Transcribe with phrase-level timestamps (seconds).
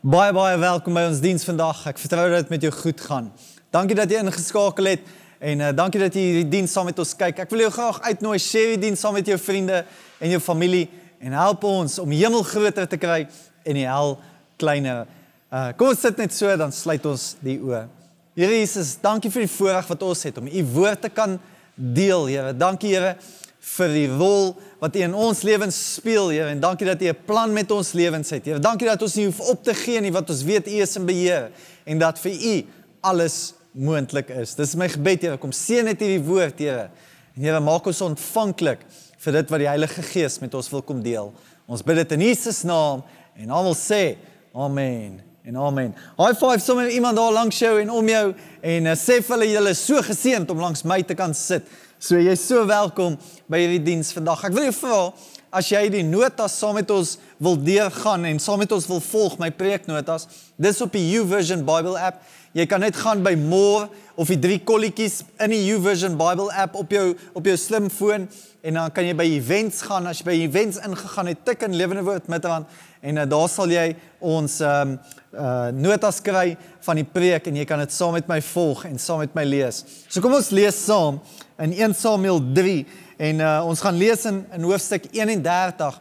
[0.00, 1.82] Baie baie welkom by ons diens vandag.
[1.90, 3.26] Ek vertrou dat dit met jou goed gaan.
[3.68, 5.02] Dankie dat jy ingeskakel het
[5.44, 7.42] en uh, dankie dat jy hierdie diens saam met ons kyk.
[7.44, 9.82] Ek wil jou graag uitnooi share die diens saam met jou vriende
[10.16, 10.86] en jou familie
[11.20, 13.26] en help ons om hemel groter te kry
[13.60, 14.16] en die hel
[14.56, 15.04] kleiner.
[15.52, 17.82] Uh, kom ons sit net so dan sluit ons die oë.
[18.40, 21.36] Here Jesus, dankie vir die voorreg wat ons het om u woord te kan
[21.76, 22.56] deel, Here.
[22.56, 23.18] Dankie Here
[23.60, 27.24] vir die rol wat U in ons lewens speel, Here, en dankie dat U 'n
[27.26, 28.44] plan met ons lewens het.
[28.44, 30.96] Here, dankie dat ons nie hoef op te gee nie wat ons weet U is
[30.96, 31.50] in beheer
[31.84, 32.66] en dat vir U
[33.00, 34.54] alles moontlik is.
[34.54, 36.90] Dis my gebed, Here, kom seën net hierdie woord, Here.
[37.36, 38.78] En Here, maak ons ontvanklik
[39.18, 41.32] vir dit wat die Heilige Gees met ons wil kom deel.
[41.68, 43.02] Ons bid dit in Jesus naam
[43.36, 44.16] en almal sê
[44.54, 45.20] amen.
[45.44, 45.94] En amen.
[46.18, 48.24] High five sommer iemand daar langs jou en om jou
[48.60, 51.68] en uh, sê vir hulle julle is so geseënd om langs my te kan sit.
[52.00, 53.18] So jy's so welkom
[53.52, 54.40] by hierdie diens vandag.
[54.48, 55.00] Ek wil jou vra
[55.52, 59.34] as jy die notas saam met ons wil deurgaan en saam met ons wil volg
[59.42, 60.24] my preeknotas.
[60.56, 62.22] Dis op die YouVersion Bible app.
[62.56, 66.78] Jy kan net gaan by More of die drie kolletjies in die YouVersion Bible app
[66.80, 68.24] op jou op jou slimfoon
[68.64, 70.08] en dan kan jy by events gaan.
[70.08, 73.72] As jy by events ingegaan het, tik in Lewende Woord Middelland en uh, daar sal
[73.72, 78.16] jy ons ehm um, uh notas kry van die preek en jy kan dit saam
[78.16, 79.84] met my volg en saam met my lees.
[80.10, 81.20] So kom ons lees saam
[81.62, 82.72] in 1 Samuel 3
[83.28, 86.00] en uh, ons gaan lees in in hoofstuk 31.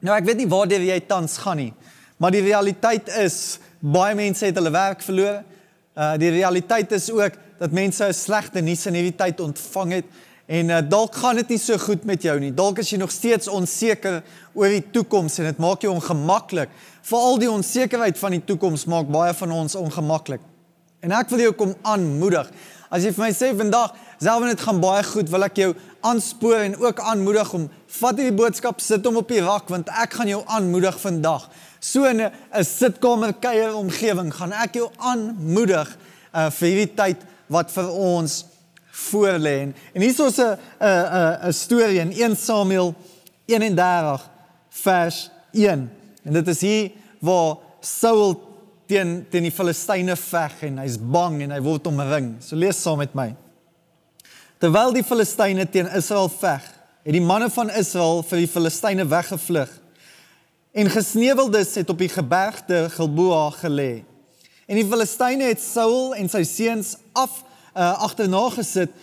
[0.00, 1.72] Nou ek weet nie waar jy tans gaan nie,
[2.16, 5.42] maar die realiteit is baie mense het hulle werk verloor.
[5.92, 10.08] Uh die realiteit is ook dat mense 'n slegte nuus in hierdie tyd ontvang het
[10.46, 12.52] en uh, dalk gaan dit nie so goed met jou nie.
[12.54, 14.20] Dalk is jy nog steeds onseker
[14.54, 16.70] oor die toekoms en dit maak jou ongemaklik.
[17.06, 20.42] Veral die onsekerheid van die toekoms maak baie van ons ongemaklik.
[21.02, 22.48] En ek wil jou kom aanmoedig.
[22.90, 25.70] As jy vir my sê vandag, selfs dit gaan baie goed, wil ek jou
[26.06, 30.18] aanspoor en ook aanmoedig om vat hierdie boodskap, sit hom op die rak want ek
[30.18, 31.48] gaan jou aanmoedig vandag.
[31.80, 35.96] So in 'n sitkamer kuier omgewing gaan ek jou aanmoedig
[36.34, 38.44] uh, vir hierdie tyd wat vir ons
[38.96, 39.72] voorlê.
[39.92, 42.94] En hier is 'n 'n 'n storie in 1 Samuel
[43.44, 44.30] 31
[44.68, 45.90] vers 1.
[46.22, 48.40] En dit is hier waar Saul
[48.86, 52.36] teen teen die Filistyne veg en hy's bang en hy word omring.
[52.40, 53.34] So lees saam met my.
[54.58, 56.62] Terwyl die Filistyne teen Israel veg,
[57.04, 59.70] het die manne van Israel vir die Filistyne weggevlug.
[60.72, 64.04] En gesneuweldes het op die gebergte Gilboa gelê.
[64.66, 67.42] En die Filistyne het Saul en sy seuns af
[67.76, 68.94] uh, agterna gesit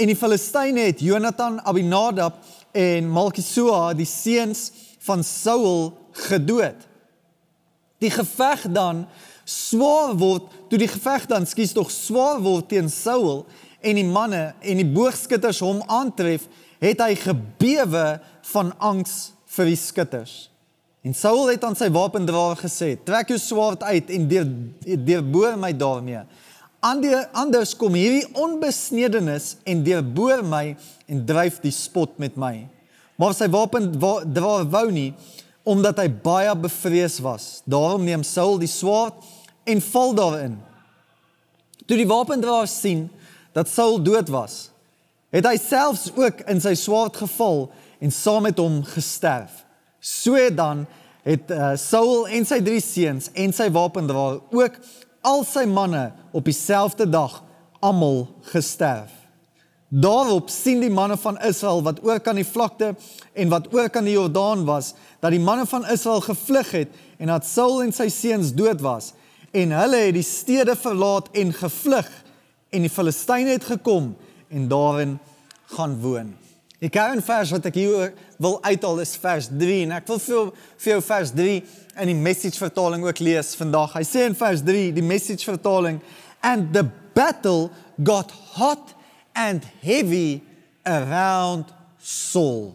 [0.00, 2.40] en die Filistyne het Jonathan, Abinadab
[2.72, 4.70] en Malkisua, die seuns
[5.04, 5.92] van Saul
[6.26, 6.88] gedood.
[8.02, 9.04] Die geveg dan
[9.44, 13.44] swaar word, toe die geveg dan skuis tog swaar word teen Saul
[13.82, 16.48] en die manne en die boogskutters hom aantref,
[16.82, 18.06] het hy gebewe
[18.54, 20.34] van angs vir die skutters.
[21.02, 24.48] En Saul het aan sy wapendraer gesê: "Trek jou swaard uit en deur
[25.06, 26.22] deurboor my daarmee.
[26.82, 30.72] Ander anders kom hierdie onbesnedenis en deurboor my
[31.06, 32.66] en dryf die spot met my."
[33.16, 35.12] Maar sy wapendraer wou nie
[35.62, 37.62] omdat hy baie bevrees was.
[37.70, 39.14] Daarom neem Saul die swaard
[39.64, 40.56] en val daarin.
[41.86, 43.06] Toe die wapendraer sien
[43.54, 44.72] dat Saul dood was,
[45.30, 47.68] het hy selfs ook in sy swaard geval
[48.02, 49.62] en saam met hom gesterf.
[50.02, 50.82] So dan
[51.22, 54.80] het uh, Saul en sy drie seuns en sy wapendraer ook
[55.22, 57.40] al sy manne op dieselfde dag
[57.82, 59.10] almal gesterf.
[59.92, 62.94] Daarop sien die manne van Israel wat oor kan die vlakte
[63.32, 67.28] en wat oor kan die Jordaan was, dat die manne van Israel gevlug het en
[67.28, 69.12] dat Saul en sy seuns dood was
[69.52, 72.08] en hulle het die stede verlaat en gevlug
[72.72, 74.14] en die Filistyne het gekom
[74.48, 75.18] en daarin
[75.76, 76.32] gaan woon.
[76.82, 78.08] Die kernvers wat ek hier
[78.42, 80.48] wil uithaal is vers 3 en ek wil vir
[80.82, 81.52] vir jou vers 3
[82.02, 83.92] in die message vertaling ook lees vandag.
[83.94, 86.00] Hy sê in vers 3 die message vertaling
[86.42, 86.82] and the
[87.14, 87.70] battle
[88.02, 88.96] got hot
[89.38, 90.42] and heavy
[90.82, 91.70] around
[92.02, 92.74] Saul.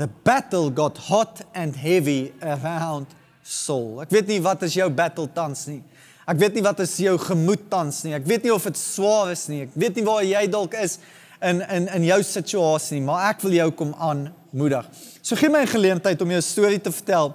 [0.00, 3.12] The battle got hot and heavy around
[3.44, 4.00] Saul.
[4.06, 5.82] Ek weet nie wat is jou battle tans nie.
[6.24, 8.14] Ek weet nie wat is jou gemoed tans nie.
[8.16, 9.66] Ek weet nie of dit swaar is nie.
[9.66, 10.96] Ek weet nie waar jy dalk is
[11.44, 14.86] in in in jou situasie nie, maar ek wil jou kom aanmoedig.
[15.22, 17.34] So gee my 'n geleentheid om jou storie te vertel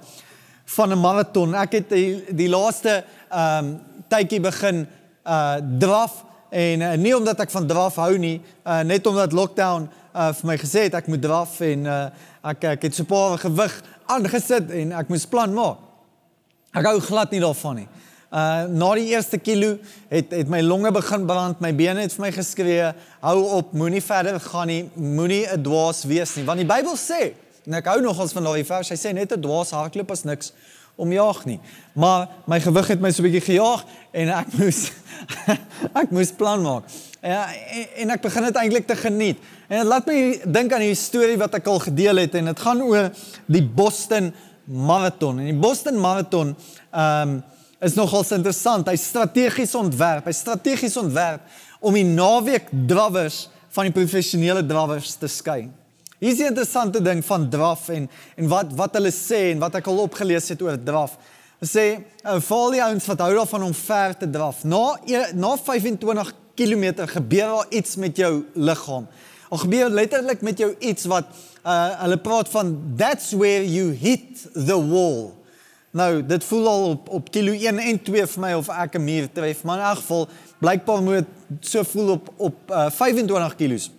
[0.64, 1.54] van 'n maraton.
[1.54, 4.86] Ek het die, die laaste ehm um, tydjie begin
[5.26, 9.88] uh draf en uh, nie omdat ek van draf hou nie, uh, net omdat lockdown
[10.14, 12.06] uh, vir my gesê het ek moet draf en uh,
[12.42, 15.78] ek ek het so 'n paar gewig aangesit en ek moes plan maak.
[16.74, 17.88] Ek hou glad nie daarvan nie.
[18.30, 19.72] Uh na die eerste kilo
[20.08, 22.92] het het my longe begin brand, my bene het vir my geskree,
[23.24, 27.34] hou op, moenie verder gaan nie, moenie 'n dwaas wees nie, want die Bybel sê,
[27.66, 30.52] en ek hou nogals van daai vers, hy sê net 'n dwaas hardloop as niks
[30.94, 31.58] om jaag nie.
[31.92, 34.92] Maar my gewig het my so 'n bietjie gejaag en ek moes
[36.02, 36.84] ek moes plan maak.
[37.22, 39.38] Ja, en, en ek begin dit eintlik te geniet.
[39.68, 42.60] En dit laat my dink aan die storie wat ek al gedeel het en dit
[42.60, 43.10] gaan oor
[43.46, 44.32] die Boston
[44.64, 45.38] Marathon.
[45.38, 46.54] En die Boston Marathon
[46.90, 47.42] ehm um,
[47.80, 48.88] is nogal interessant.
[48.88, 50.28] Hy's strategies ontwerp.
[50.28, 51.44] Hy's strategies ontwerp
[51.80, 55.62] om die naweek drawers van die professionele drawers te skei.
[56.20, 58.04] Hier is die interessante ding van draf en
[58.36, 61.16] en wat wat hulle sê en wat ek al opgelees het oor draf.
[61.62, 64.60] Hulle sê uh, val die ouens wat hou daarvan om ver te draf.
[64.68, 64.98] Na
[65.32, 69.08] na 25 km gebeur daar iets met jou liggaam.
[69.48, 71.32] Of gebeur letterlik met jou iets wat
[71.64, 75.39] uh, hulle praat van that's where you hit the wall.
[75.90, 79.04] Nou, dit voel al op op kilo 1 en 2 vir my of ek 'n
[79.04, 80.28] muur tref, maar in elk geval
[80.58, 81.26] blykbaar moet
[81.60, 83.90] so voel op op uh, 25 kg.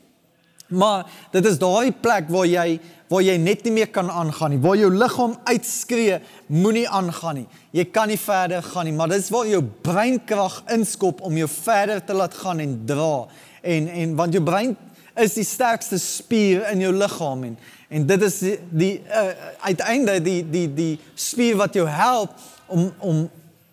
[0.67, 4.59] Maar dit is daai plek waar jy waar jy net nie meer kan aangaan nie,
[4.59, 7.47] waar jou liggaam uitskree, moenie aangaan nie.
[7.71, 11.49] Jy kan nie verder gaan nie, maar dit is waar jou breinkrag inskop om jou
[11.49, 13.27] verder te laat gaan en dra.
[13.61, 14.77] En en want jou brein
[15.15, 17.57] is die sterkste spier in jou liggaam en
[17.91, 19.31] en dit is die, die uh,
[19.67, 22.37] uiteindelik die die die spier wat jou help
[22.71, 23.25] om om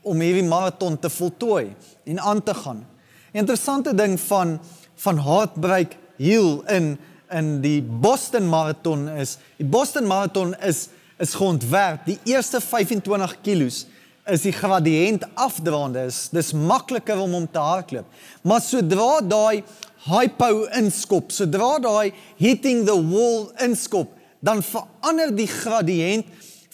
[0.08, 1.68] om hierdie maraton te voltooi
[2.08, 2.80] en aan te gaan.
[3.32, 4.58] Interessante ding van
[4.98, 6.96] van Heartbreak Hill in
[7.30, 10.88] in die Boston Marathon is die Boston Marathon is
[11.18, 13.84] is geontwerp die eerste 25 kilos
[14.28, 16.06] is die gradiënt afdraande.
[16.10, 18.08] Is dis makliker om om te hardloop.
[18.42, 19.62] Maar sodra daai
[20.08, 24.14] hypo inskop sodra daai hitting the wall inskop
[24.44, 26.26] dan verander die gradiënt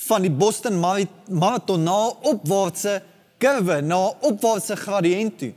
[0.09, 1.99] van die Boston Marathon na
[2.29, 2.99] opwaartse
[3.41, 5.53] kurwe na opwaartse gradiënt toe.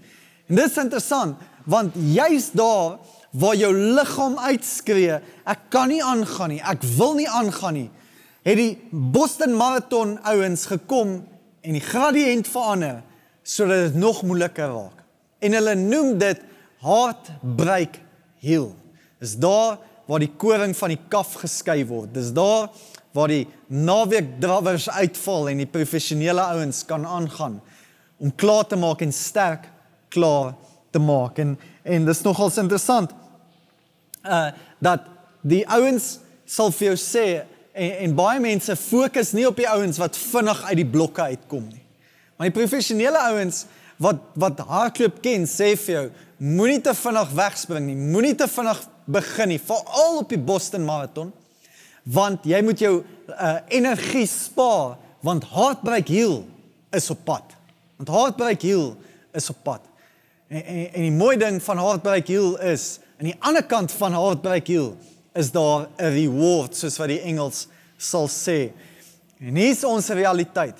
[0.47, 1.37] En dit is interessant
[1.67, 2.95] want juist daar
[3.35, 7.89] waar jou liggaam uitskree, ek kan nie aangaan nie, ek wil nie aangaan nie,
[8.47, 11.17] het die Boston Marathon ouens gekom
[11.61, 13.01] en die gradiënt verander
[13.43, 15.03] sodat dit nog moeiliker raak.
[15.43, 16.39] En hulle noem dit
[16.83, 17.99] heartbreak
[18.43, 18.71] hill.
[19.19, 19.77] Is daar
[20.07, 22.13] waar die koring van die kaf geskei word.
[22.15, 22.69] Dis daar
[23.17, 27.57] waar die naweek drawers uitval en die professionele ouens kan aangaan
[28.17, 29.67] om klaar te maak en sterk
[30.13, 30.53] klaar
[30.93, 31.57] te maak en
[31.87, 33.13] en dis nogals interessant
[34.23, 34.47] uh
[34.83, 35.07] dat
[35.41, 37.25] die ouens sal vir jou sê
[37.73, 41.65] en, en baie mense fokus nie op die ouens wat vinnig uit die blokke uitkom
[41.71, 41.83] nie
[42.37, 43.63] maar die professionele ouens
[43.97, 46.05] wat wat hardloop ken sê vir jou
[46.37, 51.33] moenie te vinnig wegspring nie moenie te vinnig begin nie veral op die Boston Marathon
[52.03, 56.43] want jy moet jou uh, energie spaar want Heartbreak Hill
[56.95, 57.57] is op pad
[57.97, 58.95] Want Heartbreak Hill
[59.33, 59.81] is op pad.
[60.47, 64.13] En, en en die mooi ding van Heartbreak Hill is aan die ander kant van
[64.13, 64.91] Heartbreak Hill
[65.33, 67.67] is daar 'n reward soos wat die Engels
[67.97, 68.71] sal sê.
[69.39, 70.75] En hier is ons realiteit.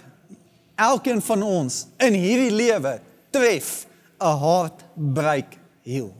[0.75, 2.99] Elkeen van ons in hierdie lewe
[3.29, 3.85] tref
[4.19, 6.13] 'n Heartbreak Hill.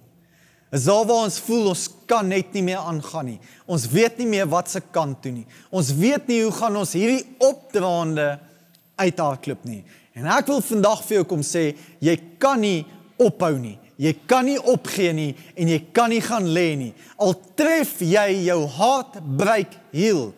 [0.71, 3.39] Is daar waar ons voel ons kan net nie meer aangaan nie.
[3.65, 5.45] Ons weet nie meer wat se kant toe nie.
[5.71, 8.39] Ons weet nie hoe gaan ons hierdie opdraande
[8.99, 9.83] uithardloop nie.
[10.17, 11.69] En ek wil vandag vir jou kom sê,
[12.03, 12.85] jy kan nie
[13.21, 13.77] ophou nie.
[13.97, 16.91] Jy kan nie opgee nie en jy kan nie gaan lê nie.
[17.17, 20.33] Al tref jy jou hart breek heel,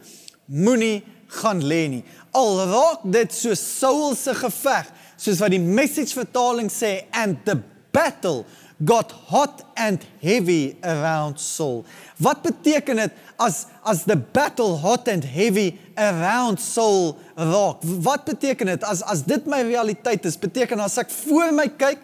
[0.48, 1.02] moenie
[1.42, 2.04] gaan lê nie.
[2.38, 4.88] Al raak dit so Saul se geveg,
[5.20, 7.60] soos wat die message vertaling sê and the
[7.92, 8.46] battle
[8.86, 11.84] got hot and heavy around Saul.
[12.24, 17.84] Wat beteken dit as as the battle hot and heavy around Saul raak?
[17.84, 20.40] Wat beteken dit as as dit my realiteit is?
[20.40, 22.00] Beteken as ek voor my kyk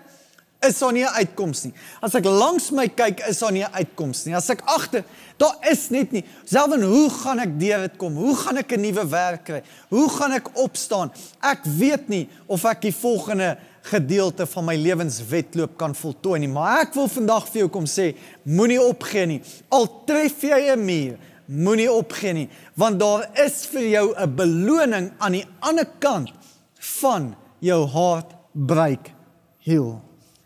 [0.61, 1.73] is daar nie 'n uitkoms nie.
[2.01, 4.35] As ek langs my kyk is daar nie 'n uitkoms nie.
[4.35, 5.03] As ek agter,
[5.37, 6.23] daar is net nie.
[6.45, 8.15] Selfs hoe gaan ek deur dit kom?
[8.15, 9.61] Hoe gaan ek 'n nuwe werk kry?
[9.89, 11.11] Hoe gaan ek opstaan?
[11.41, 16.49] Ek weet nie of ek die volgende gedeelte van my lewenswetloop kan voltooi nie.
[16.49, 19.41] Maar ek wil vandag vir jou kom sê, moenie opgee nie.
[19.69, 25.11] Al tref jy 'n muur, moenie opgee nie, want daar is vir jou 'n beloning
[25.19, 26.31] aan die ander kant
[26.79, 29.13] van jou hartbreek
[29.59, 30.04] heel.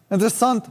[0.10, 0.66] Interessant.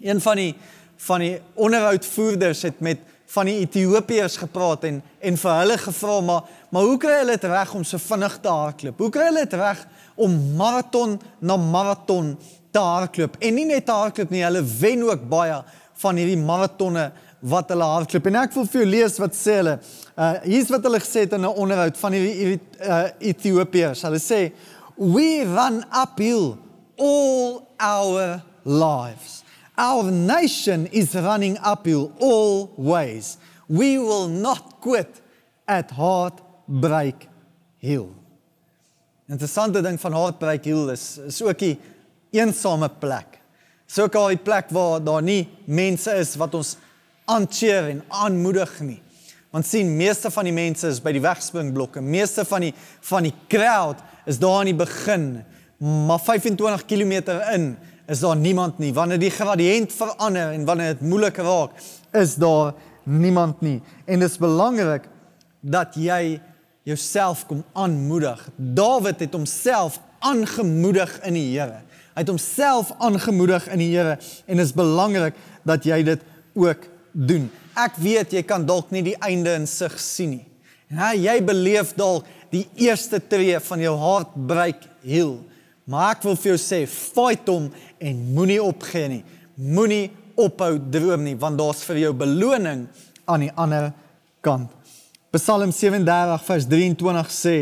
[0.00, 0.54] Een van die
[0.98, 2.98] van die onderhoudvoerders het met
[3.30, 7.44] van die Ethiopiërs gepraat en en vir hulle gevra maar maar hoe kry hulle dit
[7.44, 8.98] reg om so vinnig te hardloop?
[8.98, 9.84] Hoe kry hulle dit reg
[10.18, 12.34] om maraton na maraton
[12.70, 13.38] te hardloop.
[13.40, 15.60] En nie net te hardloop nie, hulle wen ook baie
[16.02, 17.08] van hierdie maratonne
[17.48, 18.26] wat hulle hardloop.
[18.28, 19.76] En ek wil vir jou lees wat sê hulle.
[20.18, 24.02] Uh hier's wat hulle gesê het in 'n onderhoud van hierdie uh Ethiopiërs.
[24.02, 24.40] Hulle sê
[24.96, 26.58] we run uphill
[26.98, 29.44] all our lives.
[29.76, 33.38] Our nation is running uphill always.
[33.68, 35.20] We will not quit
[35.66, 37.28] at heartbreak
[37.78, 38.14] hill.
[39.28, 41.78] Interessante ding van Hartbreak Hill is is ook 'n
[42.30, 43.38] eensame plek.
[43.86, 46.76] So 'n plek waar daar nie mense is wat ons
[47.24, 49.02] aancheer en aanmoedig nie.
[49.50, 52.00] Want sien, meeste van die mense is by die wegspringblokke.
[52.00, 53.96] Meeste van die van die crowd
[54.26, 55.44] is daar aan die begin.
[55.78, 57.12] Maar 25 km
[57.52, 58.92] in is daar niemand nie.
[58.96, 61.76] Wanneer die gradiënt verander en wanneer dit moeilik raak,
[62.16, 62.72] is daar
[63.04, 63.80] niemand nie.
[64.04, 65.08] En dit is belangrik
[65.60, 66.40] dat jy
[66.88, 68.40] jouself kom aanmoedig.
[68.56, 71.82] Dawid het homself aangemoedig in die Here.
[72.14, 75.36] Hy het homself aangemoedig in die Here en dit is belangrik
[75.68, 76.24] dat jy dit
[76.56, 77.50] ook doen.
[77.78, 80.44] Ek weet jy kan dalk nie die einde in sig sien nie.
[80.88, 85.36] Ja, jy beleef dalk die eerste tree van jou hartbreek heel.
[85.88, 89.22] Maar ek wil vir jou sê, fight hom en moenie opgee nie.
[89.56, 92.84] Moenie ophou droom nie, want daar's vir jou beloning
[93.28, 93.90] aan die ander
[94.44, 94.68] kant.
[95.32, 97.58] Psalm 37 vers 23 sê: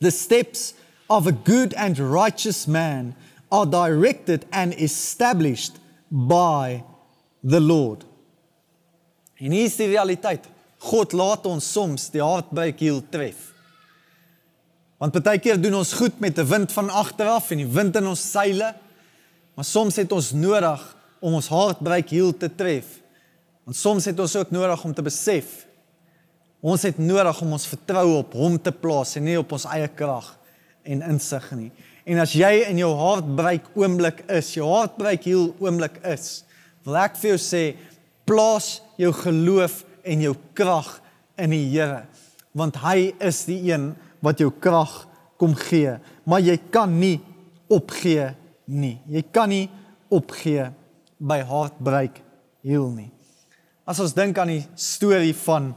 [0.00, 0.74] The steps
[1.10, 3.14] of a good and righteous man
[3.50, 5.78] are directed and established
[6.10, 6.82] by
[7.42, 8.04] the Lord.
[9.38, 10.46] En hier is die realiteit.
[10.78, 13.55] God laat ons soms die hartbreek heel tref.
[14.98, 17.96] Want baie keer doen ons goed met 'n wind van agter af en die wind
[17.96, 18.74] in ons seile.
[19.54, 22.84] Maar soms het ons nodig om ons hartbreek heel te tref.
[23.64, 25.66] Want soms het ons ook nodig om te besef
[26.66, 29.88] ons het nodig om ons vertroue op Hom te plaas en nie op ons eie
[29.98, 30.32] krag
[30.86, 31.70] en insig nie.
[32.06, 36.44] En as jy in jou hartbreek oomblik is, jou hartbreek heel oomblik is,
[36.86, 37.62] wil ek vir jou sê,
[38.26, 40.96] plaas jou geloof en jou krag
[41.42, 42.04] in die Here,
[42.56, 43.90] want hy is die een
[44.26, 45.04] wat jou krag
[45.38, 47.20] kom gee, maar jy kan nie
[47.72, 48.32] opgee
[48.66, 48.96] nie.
[49.10, 49.66] Jy kan nie
[50.12, 50.70] opgee
[51.18, 52.20] by hartbreek
[52.66, 53.10] heel nie.
[53.86, 55.74] As ons dink aan die storie van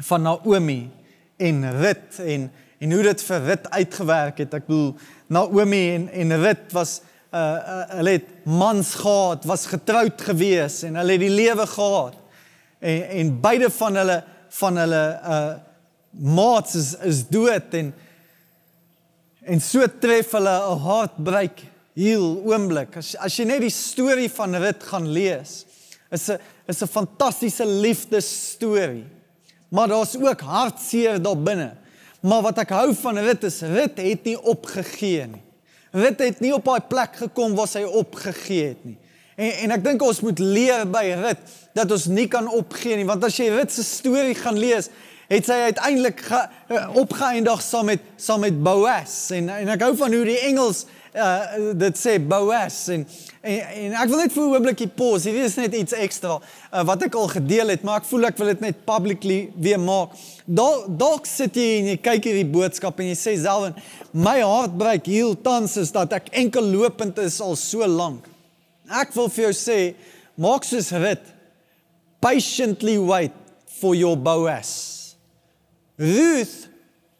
[0.00, 0.86] van Naomi
[1.42, 4.54] en Rut en en hoe dit vir Rut uitgewerk het.
[4.56, 4.94] Ek bedoel
[5.28, 7.00] Naomi en en Rut was
[7.34, 12.16] uh, uh hulle het mans gehad, was getroud gewees en hulle het die lewe gehad.
[12.78, 14.22] En en beide van hulle
[14.60, 15.02] van hulle
[15.34, 15.50] uh
[16.10, 17.92] maats is is dood en
[19.40, 21.62] en so tref hulle 'n hartbreek
[21.94, 22.96] heel oomblik.
[22.96, 25.64] As as jy net die storie van Rut gaan lees,
[26.10, 29.06] is 'n is 'n fantastiese liefdesstorie.
[29.70, 31.76] Maar daar's ook hartseer daar binne.
[32.20, 35.42] Maar wat ek hou van Rut is Rut het nie opgegee nie.
[35.92, 38.98] Rut het nie op daai plek gekom waar sy opgegee het nie.
[39.36, 41.38] En en ek dink ons moet leer by Rut
[41.74, 44.90] dat ons nie kan opgee nie, want as jy Rut se storie gaan lees,
[45.30, 50.14] het sy uiteindelik eh, opgeëindig saam met saam met Boas en en ek hou van
[50.14, 53.04] hoe die Engels uh dit sê Boas en,
[53.42, 55.30] en en ek wil net vir 'n oombliekie pause.
[55.30, 58.38] Hier is net iets ekstra uh, wat ek al gedeel het, maar ek voel ek
[58.38, 60.14] wil dit net publicly weer maak.
[60.46, 63.74] Dalk dalk sit jy en jy kyk hierdie boodskap en jy sê self
[64.12, 68.26] my hart breek heel tans is dat ek enkel lopend is al so lank.
[68.90, 69.94] Ek wil vir jou sê
[70.38, 71.22] maak soos Rut.
[72.20, 73.34] Patiently wait
[73.80, 74.99] for your Boas.
[76.00, 76.68] Ruth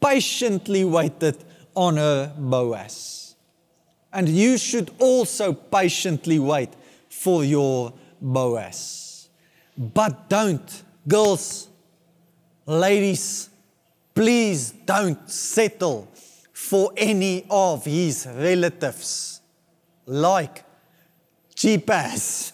[0.01, 1.37] patiently waited
[1.75, 3.37] on her Boaz.
[4.11, 6.71] And you should also patiently wait
[7.11, 9.29] for your Boaz.
[9.77, 11.69] But don't, girls,
[12.65, 13.51] ladies,
[14.15, 16.09] please don't settle
[16.53, 19.43] for any of his relatives
[20.07, 20.65] like
[21.55, 22.53] Jeepaz.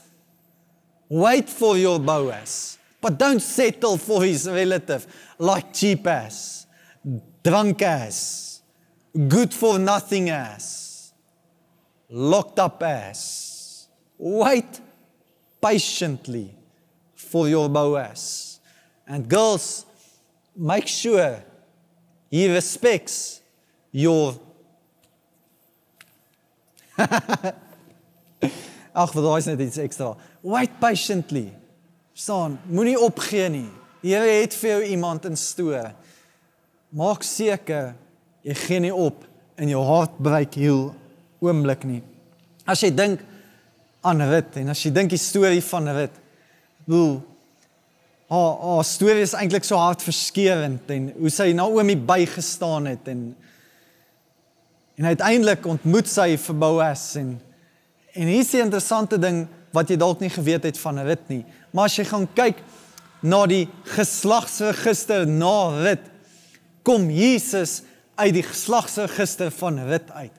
[1.08, 5.06] Wait for your Boaz, but don't settle for his relative
[5.38, 6.66] like Jeepaz,
[7.40, 8.62] drunk ass,
[9.28, 11.12] good for nothing ass
[12.10, 13.86] locked up as.
[14.18, 14.80] Wait
[15.62, 16.52] patiently
[17.14, 18.58] for your Boaz.
[19.06, 19.86] And girls,
[20.56, 21.44] make sure
[22.28, 23.40] he respects
[23.92, 24.34] your.
[26.98, 27.12] Ag,
[28.96, 30.16] wat daai is net iets ekstra.
[30.42, 31.52] Wait patiently.
[32.16, 33.66] Staan, moenie opgee nie.
[34.00, 35.90] Die Here het vir jou iemand in stoor.
[36.96, 37.90] Maak seker
[38.46, 39.26] jy gee nie op
[39.60, 40.94] in jou hart breek heel
[41.44, 42.00] oomblik nie.
[42.64, 43.20] As jy dink
[44.06, 46.16] aan Rut en as jy dink die storie van Rut,
[46.88, 47.18] hoe
[48.32, 53.26] haar haar storie is eintlik so hartverskeurende en hoe sy Naomi bygestaan het en
[54.96, 57.36] en uiteindelik ontmoet sy vir Boas en
[58.16, 59.44] en hier is 'n interessante ding
[59.76, 61.42] wat jy dalk nie geweet het van Rut nie.
[61.74, 62.62] Maar as jy gaan kyk
[63.26, 66.08] na die geslagsregister na Rut,
[66.86, 67.82] kom Jesus
[68.16, 70.34] uit die geslagsregister van Rut uit.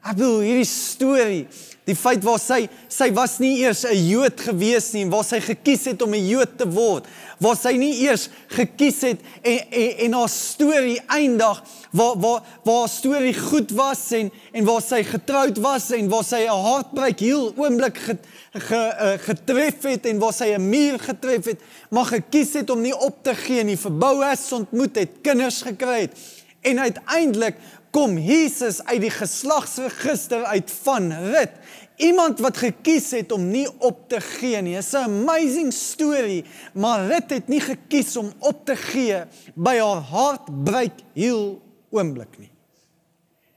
[0.00, 1.40] Ek bedoel hierdie storie,
[1.84, 5.84] die feit waar sy sy was nie eers 'n Jood gewees nie, waar sy gekies
[5.92, 7.04] het om 'n Jood te word,
[7.38, 12.78] waar sy nie eers gekies het en en, en haar storie eindig waar waar waar
[12.80, 17.20] haar storie goed was en en waar sy getroud was en waar sy 'n hartbreuk
[17.20, 22.06] heel oomblik get, ge, uh, getref het en waar sy 'n muur getref het, maar
[22.06, 26.16] gekies het om nie op te gee nie, vir Boas ontmoet het, kinders gekry het
[26.60, 27.56] en uiteindelik
[27.90, 31.56] kom Jesus uit die geslagsregister uit van Rut.
[32.00, 34.76] Iemand wat gekies het om nie op te gee nie.
[34.76, 40.02] It's 'n amazing story, maar Rut het nie gekies om op te gee by haar
[40.02, 42.49] hartbreuk heel oomblik nie.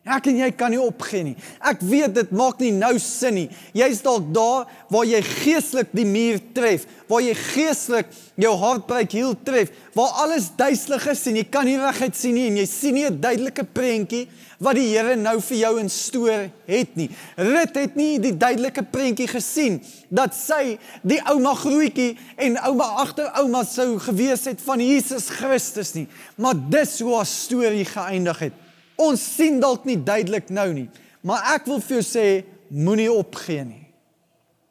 [0.04, 1.36] Ek en jy kan nie opgee nie.
[1.64, 3.46] Ek weet dit maak nie nou sin nie.
[3.72, 9.32] Jy's dalk daar waar jy geestelik die muur tref, waar jy geestelik jou hartbreuk heel
[9.48, 12.98] tref, waar alles duiselig is en jy kan nie reguit sien nie en jy sien
[12.98, 14.28] nie 'n duidelike prentjie
[14.60, 17.10] wat die Here nou vir jou instoor het nie.
[17.38, 23.64] Rut het nie die duidelike prentjie gesien dat sy die ouma grootjie en ouma agterouma
[23.64, 26.08] sou gewees het van Jesus Christus nie.
[26.36, 28.63] Maar dis hoe haar storie geëindig het.
[29.02, 30.90] Ons sien dalk nie duidelik nou nie,
[31.26, 32.28] maar ek wil vir jou sê
[32.74, 33.84] moenie opgee nie.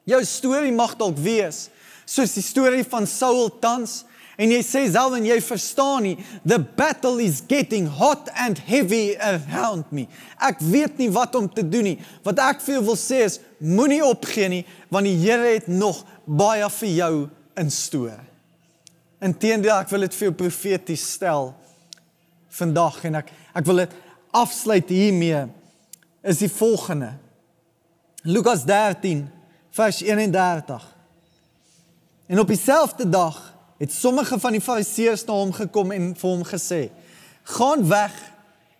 [0.07, 1.69] Jou storie mag dalk wees
[2.05, 4.01] soos die storie van Saul tans
[4.35, 9.15] en jy sê self en jy verstaan nie the battle is getting hot and heavy
[9.21, 10.07] around me.
[10.41, 11.97] Ek weet nie wat om te doen nie.
[12.25, 14.63] Wat ek vir jou wil sê is moenie opgee nie
[14.93, 17.13] want die Here het nog baie vir jou
[17.59, 18.19] in store.
[19.23, 21.53] Inteendeel ek wil dit vir jou profeties stel
[22.53, 23.93] vandag en ek ek wil dit
[24.33, 25.45] afsluit hiermee
[26.25, 27.13] is die volgende.
[28.23, 29.29] Lukas 13
[29.73, 30.95] vers 31.
[32.25, 36.45] En op dieselfde dag het sommige van die fariseërs na hom gekom en vir hom
[36.47, 36.89] gesê:
[37.43, 38.13] "Gaan weg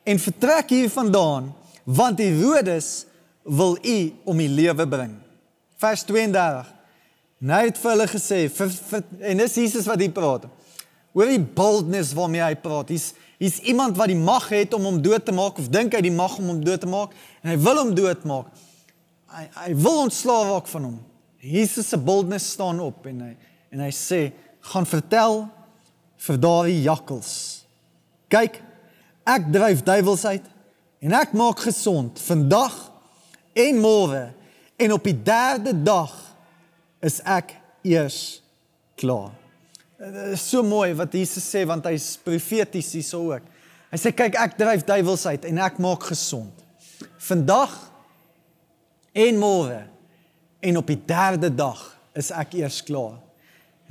[0.04, 3.06] en vertrek hiervandaan, want Herodes
[3.44, 5.18] wil u om die lewe bring."
[5.78, 6.74] Vers 32.
[7.38, 10.46] Nou het vir hulle gesê vir, vir, en dis Jesus wat hier praat.
[11.14, 12.90] Hoor die boldness waarmee hy praat.
[12.90, 13.12] Hy's
[13.44, 16.14] Hier's iemand wat die mag het om hom dood te maak of dink hy die
[16.16, 18.54] mag om hom dood te maak en hy wil hom doodmaak.
[19.34, 20.96] Hy hy wil ontslaaw raak van hom.
[21.44, 23.34] Jesus se boldness staan op en hy
[23.74, 24.22] en hy sê
[24.70, 25.42] gaan vertel
[26.24, 27.34] vir daardie jakkals.
[28.32, 28.62] Kyk,
[29.28, 30.48] ek dryf duiwels uit
[31.04, 32.80] en ek maak gesond vandag
[33.60, 34.26] en môre
[34.80, 36.16] en op die derde dag
[37.04, 38.40] is ek eers
[38.96, 39.34] klaar.
[39.98, 43.46] Dit is so mooi wat Jesus sê want hy's profeties hierso ook.
[43.94, 46.64] Hy sê kyk ek dryf duiwels uit en ek maak gesond.
[47.22, 47.76] Vandag
[49.14, 49.84] en môre
[50.64, 51.84] en op die derde dag
[52.18, 53.20] is ek eers klaar.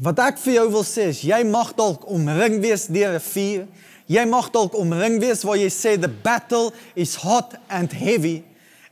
[0.02, 3.66] Wat ek vir jou wil sê is jy mag dalk omring wees deur 'n vuur.
[4.10, 8.42] Jy mag dalk omring wees waar jy sê the battle is hot and heavy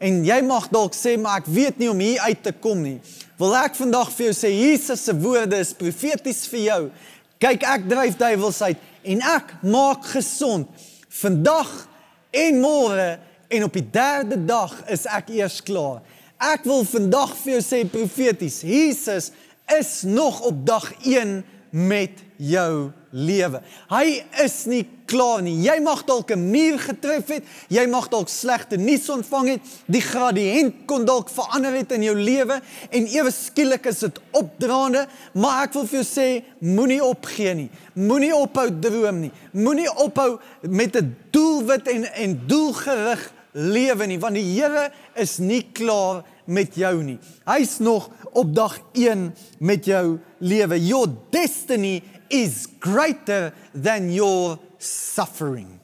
[0.00, 2.98] en jy mag dalk sê maar ek weet nie om hier uit te kom nie.
[3.40, 6.82] Wil ek vandag vir jou sê Jesus se woorde is profeties vir jou.
[7.40, 10.68] Kyk ek dryf duiwels uit en ek maak gesond.
[11.20, 11.70] Vandag
[12.36, 13.10] en môre
[13.50, 16.00] en op die derde dag is ek eers klaar.
[16.40, 19.30] Ek wil vandag vir jou sê profeties, Jesus
[19.76, 23.60] is nog op dag 1 met jou lewe.
[23.90, 25.56] Hy is nie klaar nie.
[25.64, 30.00] Jy mag dalk 'n muur getref het, jy mag dalk slegte nuus ontvang het, die
[30.00, 35.64] gradiënt kon dalk verander het in jou lewe en ewe skielik is dit opdraande, maar
[35.64, 37.70] ek wil vir jou sê, moenie opgee nie.
[37.94, 39.32] Moenie ophou droom nie.
[39.52, 45.66] Moenie ophou met 'n doelwit en en doelgerig lewe nie, want die Here is nie
[45.72, 47.18] klaar met jou nie.
[47.46, 50.78] Hy's nog op dag 1 met jou lewe.
[50.82, 55.78] Your destiny is greater than your suffering.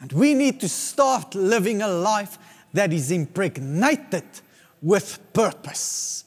[0.00, 2.38] And we need to start living a life
[2.74, 4.26] that is impregnated
[4.82, 6.24] with purpose.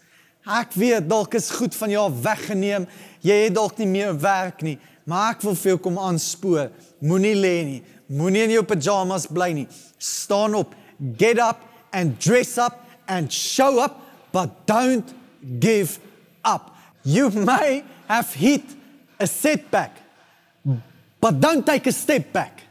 [0.48, 2.88] Ek weet dalk is goed van jou weggeneem.
[3.20, 6.72] Jy het dalk nie meer werk nie, maar ek wil vir jou kom aanspoor.
[7.04, 7.82] Moenie lê nie.
[8.08, 9.68] Moenie in jou pyjamas bly nie.
[10.00, 10.72] Staan op.
[11.20, 15.14] Get up and dress up and show up, but don't
[15.60, 16.00] give
[16.44, 16.76] up.
[17.04, 18.64] You may have hit
[19.20, 19.98] a setback,
[21.22, 22.62] but don't take a step back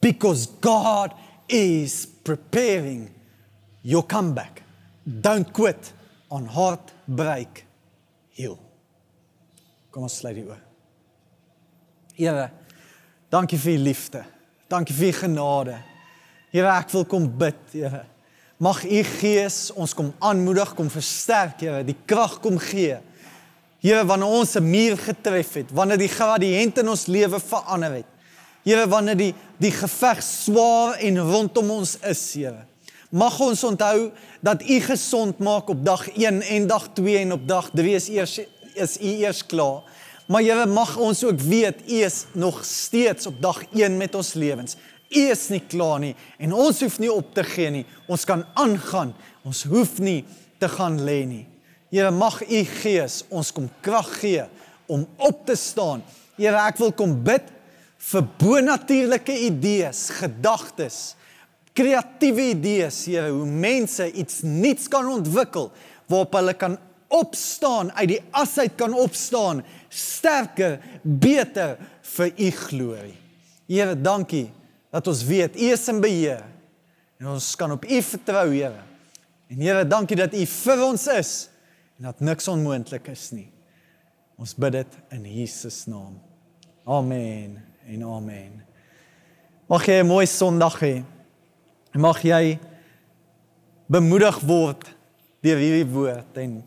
[0.00, 1.14] because God
[1.48, 3.10] is preparing
[3.82, 4.62] your comeback.
[5.20, 5.92] Don't quit
[6.30, 7.64] on heartbreak
[8.30, 8.58] hill.
[9.90, 10.58] Kom ons sluit die oë.
[12.18, 12.48] Here,
[13.32, 14.22] dankie vir u liefde.
[14.68, 15.78] Dankie vir u genade.
[16.52, 18.04] Here, ek wil kom bid, Here.
[18.58, 22.96] Mag u Gees ons kom aanmoedig, kom versterk, Here, die krag kom gee.
[23.78, 28.08] Here, wanneer ons 'n muur getref het, wanneer die gradiënt in ons lewe verander het.
[28.64, 32.66] Here, wanneer die die geveg swaar en rondom ons is, Here.
[33.10, 37.48] Mag ons onthou dat U gesond maak op dag 1 en dag 2 en op
[37.48, 38.40] dag 3 is eers
[38.74, 39.82] is U eers klaar.
[40.26, 44.32] Maar Here, mag ons ook weet U is nog steeds op dag 1 met ons
[44.32, 44.76] lewens.
[45.08, 47.84] U is nie klaar nie en ons hoef nie op te gee nie.
[48.08, 49.14] Ons kan aangaan.
[49.48, 50.22] Ons hoef nie
[50.60, 51.44] te gaan lê nie.
[51.88, 54.44] Here, mag U Gees ons kom krag gee
[54.88, 56.02] om op te staan.
[56.36, 57.46] Here, ek wil kom bid
[58.10, 60.98] vir bonatuurlike idees, gedagtes,
[61.76, 65.70] kreatiewe idees, Here, hoe mense iets nuuts kan ontwikkel
[66.08, 66.76] waarop hulle kan
[67.08, 71.78] opstaan, uit die as uit kan opstaan, sterker, beter
[72.16, 73.16] vir U glorie.
[73.68, 74.48] Here, dankie
[74.90, 76.44] dat ons weet U is in beheer
[77.18, 78.84] en ons kan op U vertrou, Here.
[79.48, 81.32] En Here, dankie dat U vir ons is
[81.98, 83.48] en dat niks onmoontlik is nie.
[84.38, 86.14] Ons bid dit in Jesus naam.
[86.86, 88.62] Amen en amen.
[89.68, 91.04] Mag jy 'n mooi Sondag hê.
[91.92, 92.58] Mag jy
[93.88, 94.84] bemoedig word
[95.42, 96.62] deur hierdie woord en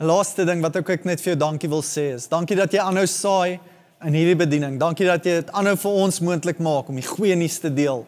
[0.00, 2.80] 'n laaste ding wat ek net vir jou dankie wil sê is dankie dat jy
[2.80, 3.60] aanhou saai
[4.06, 4.78] in hierdie bediening.
[4.78, 8.04] Dankie dat jy dit aanhou vir ons moontlik maak om die goeie nuus te deel.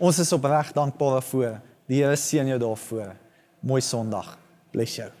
[0.00, 1.60] Ons is opreg dankbaar daarvoor.
[1.88, 3.14] Die Here seën jou daarvoor.
[3.60, 4.36] Mooi Sondag.
[4.72, 5.17] Bless jou.